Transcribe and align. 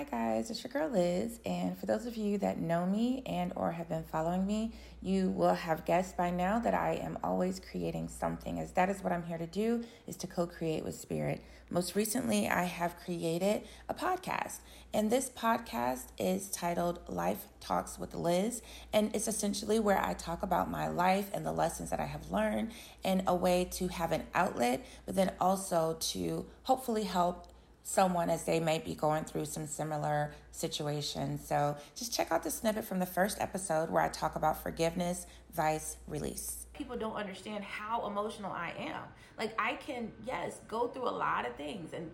Hi 0.00 0.06
guys, 0.10 0.50
it's 0.50 0.64
your 0.64 0.72
girl 0.72 0.88
Liz, 0.88 1.40
and 1.44 1.78
for 1.78 1.84
those 1.84 2.06
of 2.06 2.16
you 2.16 2.38
that 2.38 2.58
know 2.58 2.86
me 2.86 3.22
and 3.26 3.52
or 3.54 3.70
have 3.72 3.90
been 3.90 4.02
following 4.04 4.46
me, 4.46 4.72
you 5.02 5.28
will 5.28 5.52
have 5.52 5.84
guessed 5.84 6.16
by 6.16 6.30
now 6.30 6.58
that 6.58 6.72
I 6.72 6.94
am 6.94 7.18
always 7.22 7.60
creating 7.60 8.08
something 8.08 8.58
as 8.58 8.72
that 8.72 8.88
is 8.88 9.04
what 9.04 9.12
I'm 9.12 9.24
here 9.24 9.36
to 9.36 9.46
do 9.46 9.84
is 10.06 10.16
to 10.16 10.26
co-create 10.26 10.84
with 10.84 10.94
spirit. 10.94 11.42
Most 11.68 11.94
recently, 11.96 12.48
I 12.48 12.64
have 12.64 12.98
created 13.04 13.64
a 13.90 13.94
podcast, 13.94 14.60
and 14.94 15.10
this 15.10 15.28
podcast 15.28 16.04
is 16.18 16.48
titled 16.48 17.00
Life 17.06 17.44
Talks 17.60 17.98
with 17.98 18.14
Liz, 18.14 18.62
and 18.94 19.14
it's 19.14 19.28
essentially 19.28 19.80
where 19.80 20.02
I 20.02 20.14
talk 20.14 20.42
about 20.42 20.70
my 20.70 20.88
life 20.88 21.30
and 21.34 21.44
the 21.44 21.52
lessons 21.52 21.90
that 21.90 22.00
I 22.00 22.06
have 22.06 22.30
learned 22.30 22.70
and 23.04 23.22
a 23.26 23.34
way 23.34 23.68
to 23.72 23.88
have 23.88 24.12
an 24.12 24.22
outlet, 24.34 24.82
but 25.04 25.14
then 25.14 25.32
also 25.38 25.98
to 26.00 26.46
hopefully 26.62 27.02
help 27.02 27.48
someone 27.90 28.30
as 28.30 28.44
they 28.44 28.60
may 28.60 28.78
be 28.78 28.94
going 28.94 29.24
through 29.24 29.44
some 29.44 29.66
similar 29.66 30.32
situations. 30.52 31.44
So 31.44 31.76
just 31.96 32.14
check 32.14 32.30
out 32.30 32.44
the 32.44 32.50
snippet 32.50 32.84
from 32.84 33.00
the 33.00 33.06
first 33.06 33.40
episode 33.40 33.90
where 33.90 34.00
I 34.00 34.08
talk 34.08 34.36
about 34.36 34.62
forgiveness, 34.62 35.26
vice, 35.52 35.96
release. 36.06 36.66
People 36.72 36.96
don't 36.96 37.16
understand 37.16 37.64
how 37.64 38.06
emotional 38.06 38.52
I 38.52 38.72
am. 38.78 39.02
Like, 39.36 39.60
I 39.60 39.74
can, 39.74 40.12
yes, 40.24 40.60
go 40.68 40.86
through 40.86 41.08
a 41.08 41.10
lot 41.10 41.48
of 41.48 41.56
things 41.56 41.92
and 41.92 42.08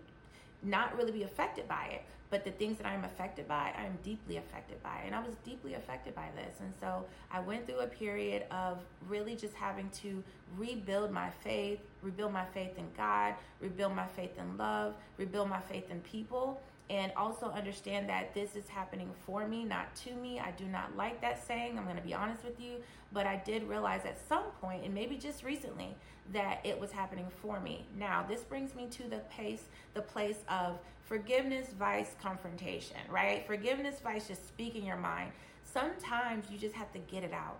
not 0.63 0.97
really 0.97 1.11
be 1.11 1.23
affected 1.23 1.67
by 1.67 1.85
it. 1.91 2.03
But 2.29 2.43
the 2.43 2.51
things 2.51 2.77
that 2.79 2.87
I'm 2.87 3.05
affected 3.05 3.47
by, 3.47 3.73
I'm 3.77 3.97
deeply 4.03 4.37
affected 4.37 4.81
by. 4.83 5.01
And 5.05 5.15
I 5.15 5.19
was 5.19 5.35
deeply 5.45 5.75
affected 5.75 6.13
by 6.13 6.27
this. 6.35 6.57
And 6.59 6.73
so 6.81 7.05
I 7.31 7.39
went 7.39 7.65
through 7.65 7.79
a 7.79 7.87
period 7.87 8.43
of 8.51 8.79
really 9.07 9.35
just 9.35 9.53
having 9.53 9.89
to 10.01 10.23
rebuild 10.57 11.11
my 11.11 11.29
faith, 11.29 11.79
rebuild 12.01 12.33
my 12.33 12.45
faith 12.45 12.77
in 12.77 12.87
God, 12.97 13.35
rebuild 13.61 13.95
my 13.95 14.07
faith 14.07 14.37
in 14.37 14.57
love, 14.57 14.95
rebuild 15.17 15.49
my 15.49 15.61
faith 15.61 15.89
in 15.89 16.01
people 16.01 16.59
and 16.89 17.11
also 17.17 17.47
understand 17.47 18.07
that 18.07 18.33
this 18.33 18.55
is 18.55 18.67
happening 18.69 19.11
for 19.25 19.47
me, 19.47 19.65
not 19.65 19.93
to 19.95 20.13
me. 20.13 20.39
I 20.39 20.51
do 20.51 20.65
not 20.65 20.95
like 20.95 21.19
that 21.21 21.45
saying. 21.45 21.77
I'm 21.77 21.83
going 21.83 21.97
to 21.97 22.01
be 22.01 22.13
honest 22.13 22.43
with 22.43 22.59
you, 22.59 22.77
but 23.11 23.25
I 23.25 23.41
did 23.45 23.63
realize 23.63 24.05
at 24.05 24.17
some 24.29 24.43
point, 24.61 24.85
and 24.85 24.93
maybe 24.93 25.17
just 25.17 25.43
recently, 25.43 25.95
that 26.31 26.59
it 26.63 26.79
was 26.79 26.91
happening 26.91 27.27
for 27.41 27.59
me. 27.59 27.85
Now, 27.97 28.25
this 28.27 28.41
brings 28.41 28.73
me 28.75 28.87
to 28.91 29.03
the 29.03 29.19
pace, 29.29 29.63
the 29.93 30.01
place 30.01 30.39
of 30.49 30.79
forgiveness, 31.01 31.69
vice, 31.77 32.15
confrontation, 32.21 32.97
right? 33.09 33.45
Forgiveness, 33.45 33.99
vice, 34.03 34.27
just 34.27 34.47
speaking 34.47 34.85
your 34.85 34.97
mind. 34.97 35.31
Sometimes 35.63 36.49
you 36.49 36.57
just 36.57 36.75
have 36.75 36.91
to 36.93 36.99
get 36.99 37.23
it 37.23 37.33
out. 37.33 37.57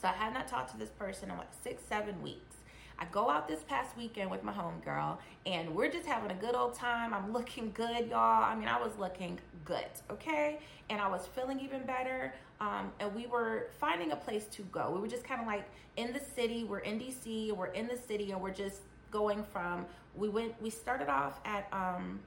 So 0.00 0.08
I 0.08 0.12
have 0.12 0.34
not 0.34 0.48
talked 0.48 0.72
to 0.72 0.78
this 0.78 0.90
person 0.90 1.30
in 1.30 1.36
what 1.36 1.52
six, 1.62 1.82
seven 1.88 2.20
weeks. 2.22 2.56
I 2.98 3.06
go 3.06 3.30
out 3.30 3.48
this 3.48 3.62
past 3.64 3.96
weekend 3.96 4.30
with 4.30 4.44
my 4.44 4.52
homegirl, 4.52 5.18
and 5.46 5.74
we're 5.74 5.90
just 5.90 6.06
having 6.06 6.30
a 6.30 6.34
good 6.34 6.54
old 6.54 6.74
time. 6.74 7.12
I'm 7.12 7.32
looking 7.32 7.72
good, 7.72 8.08
y'all. 8.08 8.44
I 8.44 8.54
mean, 8.54 8.68
I 8.68 8.80
was 8.80 8.92
looking 8.98 9.38
good, 9.64 9.86
okay? 10.10 10.60
And 10.90 11.00
I 11.00 11.08
was 11.08 11.26
feeling 11.26 11.58
even 11.60 11.82
better. 11.82 12.32
Um, 12.60 12.92
and 13.00 13.12
we 13.14 13.26
were 13.26 13.68
finding 13.80 14.12
a 14.12 14.16
place 14.16 14.44
to 14.52 14.62
go. 14.70 14.92
We 14.94 15.00
were 15.00 15.08
just 15.08 15.24
kind 15.24 15.40
of 15.40 15.46
like 15.46 15.64
in 15.96 16.12
the 16.12 16.20
city. 16.20 16.64
We're 16.64 16.78
in 16.78 17.00
DC. 17.00 17.52
We're 17.56 17.66
in 17.66 17.88
the 17.88 17.96
city, 17.96 18.30
and 18.30 18.40
we're 18.40 18.52
just 18.52 18.82
going 19.10 19.42
from. 19.52 19.84
We 20.14 20.28
went. 20.28 20.60
We 20.62 20.70
started 20.70 21.08
off 21.08 21.40
at. 21.44 21.66
Um, 21.72 22.20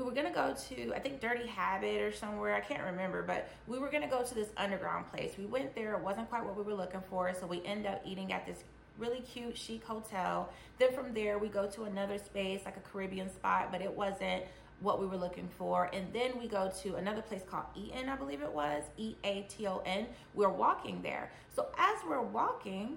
we 0.00 0.06
were 0.06 0.12
gonna 0.12 0.32
go 0.32 0.54
to 0.70 0.94
I 0.94 0.98
think 0.98 1.20
Dirty 1.20 1.46
Habit 1.46 2.00
or 2.00 2.10
somewhere 2.10 2.54
I 2.54 2.60
can't 2.60 2.82
remember, 2.82 3.22
but 3.22 3.50
we 3.66 3.78
were 3.78 3.90
gonna 3.90 4.08
go 4.08 4.22
to 4.22 4.34
this 4.34 4.48
underground 4.56 5.10
place. 5.12 5.34
We 5.36 5.44
went 5.44 5.74
there. 5.74 5.94
It 5.94 6.00
wasn't 6.00 6.30
quite 6.30 6.42
what 6.42 6.56
we 6.56 6.62
were 6.62 6.74
looking 6.74 7.02
for, 7.10 7.34
so 7.38 7.46
we 7.46 7.62
end 7.66 7.86
up 7.86 8.00
eating 8.06 8.32
at 8.32 8.46
this 8.46 8.64
really 8.98 9.20
cute 9.20 9.58
chic 9.58 9.84
hotel. 9.84 10.50
Then 10.78 10.92
from 10.92 11.12
there, 11.12 11.38
we 11.38 11.48
go 11.48 11.66
to 11.66 11.84
another 11.84 12.16
space, 12.16 12.62
like 12.64 12.78
a 12.78 12.80
Caribbean 12.80 13.28
spot, 13.28 13.68
but 13.70 13.82
it 13.82 13.94
wasn't 13.94 14.44
what 14.80 15.00
we 15.00 15.06
were 15.06 15.18
looking 15.18 15.48
for. 15.58 15.90
And 15.92 16.10
then 16.14 16.38
we 16.38 16.48
go 16.48 16.72
to 16.82 16.94
another 16.94 17.20
place 17.20 17.42
called 17.46 17.66
Eaton, 17.76 18.08
I 18.08 18.16
believe 18.16 18.40
it 18.40 18.52
was 18.52 18.82
E 18.96 19.16
A 19.22 19.46
T 19.50 19.66
O 19.66 19.82
N. 19.84 20.06
We're 20.34 20.48
walking 20.48 21.02
there. 21.02 21.30
So 21.54 21.66
as 21.76 21.98
we're 22.08 22.22
walking, 22.22 22.96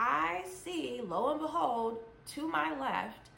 I 0.00 0.44
see, 0.64 1.00
lo 1.00 1.30
and 1.30 1.40
behold, 1.40 1.98
to 2.32 2.48
my 2.48 2.76
left, 2.80 3.30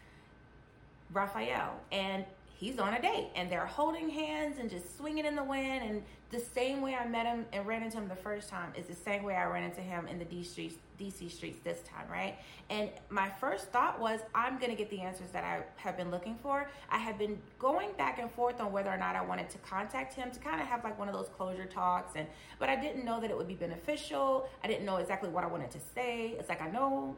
Raphael. 1.12 1.78
And 1.90 2.24
he's 2.62 2.78
on 2.78 2.94
a 2.94 3.02
date 3.02 3.28
and 3.34 3.50
they're 3.50 3.66
holding 3.66 4.08
hands 4.08 4.58
and 4.60 4.70
just 4.70 4.96
swinging 4.96 5.26
in 5.26 5.34
the 5.34 5.42
wind 5.42 5.82
and 5.82 6.00
the 6.30 6.38
same 6.38 6.80
way 6.80 6.94
I 6.94 7.08
met 7.08 7.26
him 7.26 7.44
and 7.52 7.66
ran 7.66 7.82
into 7.82 7.98
him 7.98 8.06
the 8.06 8.14
first 8.14 8.48
time 8.48 8.72
is 8.76 8.86
the 8.86 8.94
same 8.94 9.24
way 9.24 9.34
I 9.34 9.46
ran 9.46 9.64
into 9.64 9.80
him 9.80 10.06
in 10.06 10.20
the 10.20 10.24
D 10.24 10.44
streets, 10.44 10.76
DC 10.98 11.28
streets 11.32 11.58
this 11.64 11.80
time, 11.80 12.06
right? 12.08 12.36
And 12.70 12.88
my 13.10 13.28
first 13.28 13.72
thought 13.72 13.98
was, 13.98 14.20
I'm 14.32 14.58
gonna 14.58 14.76
get 14.76 14.90
the 14.90 15.00
answers 15.00 15.28
that 15.32 15.42
I 15.42 15.64
have 15.74 15.96
been 15.96 16.12
looking 16.12 16.38
for. 16.40 16.70
I 16.88 16.98
have 16.98 17.18
been 17.18 17.36
going 17.58 17.90
back 17.98 18.20
and 18.20 18.30
forth 18.30 18.60
on 18.60 18.70
whether 18.70 18.90
or 18.90 18.96
not 18.96 19.16
I 19.16 19.22
wanted 19.22 19.50
to 19.50 19.58
contact 19.58 20.14
him 20.14 20.30
to 20.30 20.38
kind 20.38 20.60
of 20.60 20.68
have 20.68 20.84
like 20.84 20.96
one 20.96 21.08
of 21.08 21.14
those 21.14 21.28
closure 21.36 21.66
talks, 21.66 22.12
and 22.14 22.28
but 22.60 22.68
I 22.68 22.76
didn't 22.76 23.04
know 23.04 23.20
that 23.20 23.28
it 23.28 23.36
would 23.36 23.48
be 23.48 23.54
beneficial. 23.54 24.48
I 24.62 24.68
didn't 24.68 24.86
know 24.86 24.98
exactly 24.98 25.30
what 25.30 25.42
I 25.42 25.48
wanted 25.48 25.72
to 25.72 25.80
say. 25.96 26.36
It's 26.38 26.48
like 26.48 26.62
I 26.62 26.70
know 26.70 27.16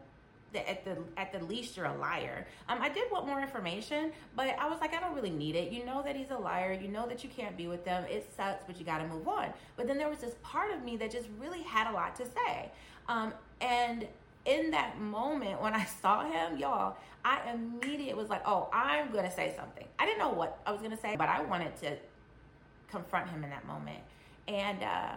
that 0.55 0.69
at 0.69 0.85
the 0.85 0.97
at 1.17 1.33
the 1.33 1.45
least 1.45 1.77
you're 1.77 1.87
a 1.87 1.97
liar. 1.97 2.47
Um, 2.69 2.79
I 2.81 2.89
did 2.89 3.11
want 3.13 3.27
more 3.27 3.41
information, 3.41 4.13
but 4.35 4.57
I 4.59 4.69
was 4.69 4.81
like, 4.81 4.95
I 4.95 5.01
don't 5.01 5.15
really 5.15 5.31
need 5.31 5.55
it. 5.55 5.71
You 5.71 5.85
know 5.85 6.03
that 6.03 6.17
he's 6.17 6.31
a 6.31 6.39
liar. 6.39 6.73
You 6.73 6.89
know 6.89 7.07
that 7.07 7.23
you 7.23 7.31
can't 7.31 7.57
be 7.57 7.67
with 7.67 7.85
them. 7.85 8.05
It 8.11 8.31
sucks, 8.37 8.65
but 8.67 8.79
you 8.79 8.85
got 8.85 8.99
to 8.99 9.07
move 9.07 9.29
on. 9.29 9.53
But 9.77 9.87
then 9.87 9.99
there 9.99 10.09
was 10.09 10.19
this 10.19 10.35
part 10.43 10.73
of 10.73 10.83
me 10.83 10.97
that 10.97 11.11
just 11.11 11.29
really 11.39 11.63
had 11.63 11.91
a 11.91 11.93
lot 11.93 12.17
to 12.17 12.25
say. 12.25 12.71
Um, 13.09 13.35
and 13.61 14.07
in 14.47 14.71
that 14.71 14.99
moment 15.01 15.61
when 15.61 15.75
I 15.75 15.85
saw 16.03 16.25
him, 16.25 16.59
y'all, 16.59 16.97
I 17.25 17.41
immediately 17.53 18.15
was 18.15 18.31
like, 18.31 18.43
oh, 18.47 18.69
I'm 18.73 19.11
gonna 19.11 19.31
say 19.31 19.55
something. 19.57 19.87
I 19.99 20.07
didn't 20.07 20.19
know 20.19 20.31
what 20.31 20.61
I 20.67 20.73
was 20.73 20.81
gonna 20.81 20.97
say, 20.97 21.17
but 21.17 21.29
I 21.29 21.43
wanted 21.43 21.77
to 21.79 21.97
confront 22.91 23.29
him 23.29 23.45
in 23.45 23.51
that 23.51 23.67
moment. 23.67 24.01
And 24.47 24.83
uh, 24.83 25.13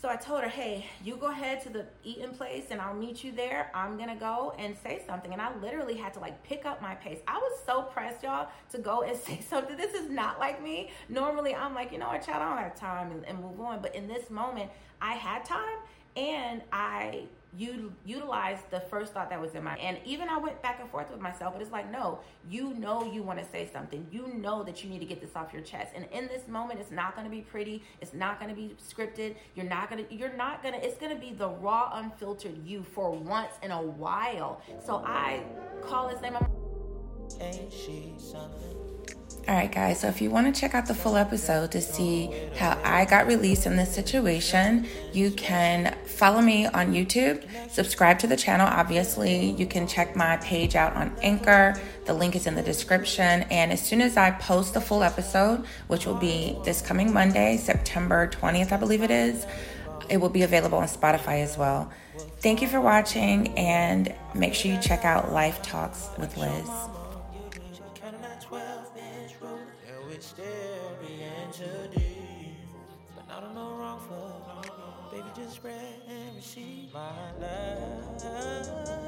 so 0.00 0.08
I 0.08 0.14
told 0.14 0.42
her, 0.42 0.48
hey, 0.48 0.86
you 1.04 1.16
go 1.16 1.26
ahead 1.26 1.60
to 1.62 1.70
the 1.70 1.84
eating 2.04 2.30
place 2.30 2.66
and 2.70 2.80
I'll 2.80 2.94
meet 2.94 3.24
you 3.24 3.32
there. 3.32 3.72
I'm 3.74 3.98
gonna 3.98 4.14
go 4.14 4.54
and 4.56 4.76
say 4.80 5.02
something. 5.04 5.32
And 5.32 5.42
I 5.42 5.52
literally 5.58 5.96
had 5.96 6.14
to 6.14 6.20
like 6.20 6.40
pick 6.44 6.64
up 6.64 6.80
my 6.80 6.94
pace. 6.94 7.18
I 7.26 7.36
was 7.36 7.60
so 7.66 7.82
pressed, 7.82 8.22
y'all, 8.22 8.48
to 8.70 8.78
go 8.78 9.02
and 9.02 9.16
say 9.26 9.40
something. 9.40 9.76
This 9.76 9.94
is 9.94 10.08
not 10.08 10.38
like 10.38 10.62
me. 10.62 10.90
Normally 11.08 11.52
I'm 11.52 11.74
like, 11.74 11.90
you 11.90 11.98
know 11.98 12.06
what, 12.06 12.24
child, 12.24 12.42
I 12.42 12.48
don't 12.48 12.58
have 12.58 12.78
time 12.78 13.10
and, 13.10 13.24
and 13.26 13.40
move 13.40 13.60
on. 13.60 13.82
But 13.82 13.96
in 13.96 14.06
this 14.06 14.30
moment, 14.30 14.70
I 15.02 15.14
had 15.14 15.44
time 15.44 15.78
and 16.16 16.62
I 16.72 17.24
you 17.56 17.92
utilize 18.04 18.58
the 18.70 18.80
first 18.80 19.12
thought 19.12 19.30
that 19.30 19.40
was 19.40 19.54
in 19.54 19.64
my 19.64 19.76
and 19.76 19.98
even 20.04 20.28
I 20.28 20.38
went 20.38 20.60
back 20.62 20.80
and 20.80 20.90
forth 20.90 21.10
with 21.10 21.20
myself 21.20 21.54
but 21.54 21.62
it's 21.62 21.72
like 21.72 21.90
no 21.90 22.20
you 22.48 22.74
know 22.74 23.10
you 23.10 23.22
want 23.22 23.38
to 23.38 23.44
say 23.44 23.68
something. 23.72 24.06
You 24.10 24.32
know 24.34 24.62
that 24.62 24.82
you 24.82 24.90
need 24.90 25.00
to 25.00 25.04
get 25.04 25.20
this 25.20 25.36
off 25.36 25.52
your 25.52 25.62
chest. 25.62 25.92
And 25.94 26.06
in 26.12 26.28
this 26.28 26.48
moment 26.48 26.80
it's 26.80 26.90
not 26.90 27.14
going 27.14 27.24
to 27.24 27.30
be 27.30 27.42
pretty. 27.42 27.82
It's 28.00 28.14
not 28.14 28.40
going 28.40 28.54
to 28.54 28.56
be 28.56 28.74
scripted. 28.82 29.36
You're 29.54 29.66
not 29.66 29.90
going 29.90 30.06
to 30.06 30.14
you're 30.14 30.36
not 30.36 30.62
going 30.62 30.74
to 30.74 30.84
it's 30.84 30.98
going 30.98 31.14
to 31.14 31.20
be 31.20 31.32
the 31.32 31.48
raw 31.48 31.90
unfiltered 31.94 32.66
you 32.66 32.82
for 32.82 33.10
once 33.10 33.52
in 33.62 33.70
a 33.70 33.82
while. 33.82 34.62
So 34.84 35.02
I 35.04 35.42
call 35.82 36.08
his 36.08 36.20
name 36.20 36.36
Ain't 37.40 37.72
she 37.72 38.14
something 38.18 38.87
all 39.48 39.54
right, 39.54 39.72
guys, 39.72 40.00
so 40.00 40.08
if 40.08 40.20
you 40.20 40.28
want 40.30 40.54
to 40.54 40.60
check 40.60 40.74
out 40.74 40.86
the 40.86 40.94
full 40.94 41.16
episode 41.16 41.72
to 41.72 41.80
see 41.80 42.30
how 42.56 42.78
I 42.84 43.06
got 43.06 43.26
released 43.26 43.64
in 43.64 43.76
this 43.76 43.90
situation, 43.94 44.86
you 45.14 45.30
can 45.30 45.96
follow 46.04 46.42
me 46.42 46.66
on 46.66 46.92
YouTube, 46.92 47.42
subscribe 47.70 48.18
to 48.18 48.26
the 48.26 48.36
channel. 48.36 48.66
Obviously, 48.66 49.52
you 49.52 49.64
can 49.64 49.86
check 49.86 50.14
my 50.14 50.36
page 50.36 50.76
out 50.76 50.94
on 50.96 51.16
Anchor. 51.22 51.80
The 52.04 52.12
link 52.12 52.36
is 52.36 52.46
in 52.46 52.56
the 52.56 52.62
description. 52.62 53.42
And 53.50 53.72
as 53.72 53.80
soon 53.80 54.02
as 54.02 54.18
I 54.18 54.32
post 54.32 54.74
the 54.74 54.82
full 54.82 55.02
episode, 55.02 55.64
which 55.86 56.04
will 56.04 56.18
be 56.18 56.58
this 56.66 56.82
coming 56.82 57.10
Monday, 57.10 57.56
September 57.56 58.28
20th, 58.28 58.70
I 58.70 58.76
believe 58.76 59.02
it 59.02 59.10
is, 59.10 59.46
it 60.10 60.18
will 60.18 60.28
be 60.28 60.42
available 60.42 60.76
on 60.76 60.88
Spotify 60.88 61.42
as 61.42 61.56
well. 61.56 61.90
Thank 62.40 62.60
you 62.60 62.68
for 62.68 62.82
watching, 62.82 63.56
and 63.56 64.14
make 64.34 64.52
sure 64.52 64.70
you 64.70 64.78
check 64.80 65.06
out 65.06 65.32
Life 65.32 65.62
Talks 65.62 66.06
with 66.18 66.36
Liz. 66.36 66.97
Spread 75.58 76.02
and 76.08 76.36
receive 76.36 76.92
my 76.94 77.10
love. 77.40 79.07